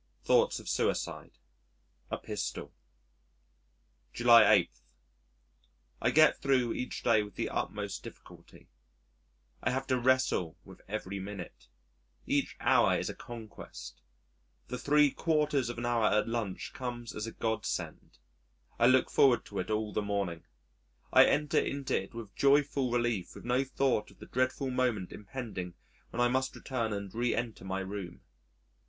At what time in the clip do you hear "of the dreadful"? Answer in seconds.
24.09-24.71